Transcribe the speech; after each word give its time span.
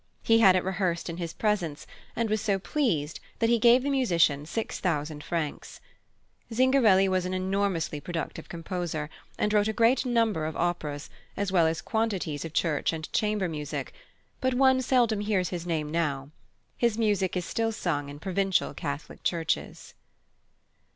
He 0.23 0.39
had 0.39 0.55
it 0.55 0.63
rehearsed 0.63 1.11
in 1.11 1.17
his 1.17 1.31
presence, 1.31 1.85
and 2.15 2.27
was 2.27 2.41
so 2.41 2.57
pleased 2.57 3.19
that 3.37 3.51
he 3.51 3.59
gave 3.59 3.83
the 3.83 3.91
musician 3.91 4.47
6000 4.47 5.23
francs. 5.23 5.79
Zingarelli 6.51 7.07
was 7.07 7.27
an 7.27 7.35
enormously 7.35 7.99
productive 7.99 8.49
composer, 8.49 9.11
and 9.37 9.53
wrote 9.53 9.67
a 9.67 9.73
great 9.73 10.03
number 10.03 10.47
of 10.47 10.57
operas, 10.57 11.11
as 11.37 11.51
well 11.51 11.67
as 11.67 11.83
quantities 11.83 12.43
of 12.43 12.51
church 12.51 12.91
and 12.93 13.13
chamber 13.13 13.47
music, 13.47 13.93
but 14.39 14.55
one 14.55 14.81
seldom 14.81 15.19
hears 15.19 15.49
his 15.49 15.67
name 15.67 15.91
now. 15.91 16.31
His 16.79 16.97
music 16.97 17.37
is 17.37 17.45
still 17.45 17.71
sung 17.71 18.09
in 18.09 18.17
provincial 18.17 18.73
Catholic 18.73 19.21
churches. 19.21 19.93